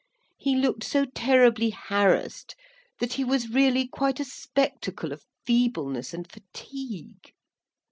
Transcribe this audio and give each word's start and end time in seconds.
He 0.39 0.55
looked 0.55 0.83
so 0.83 1.05
terribly 1.05 1.69
harassed, 1.69 2.55
that 2.99 3.13
he 3.13 3.23
was 3.23 3.51
really 3.51 3.87
quite 3.87 4.19
a 4.19 4.25
spectacle 4.25 5.11
of 5.11 5.23
feebleness 5.45 6.11
and 6.11 6.27
fatigue. 6.27 7.33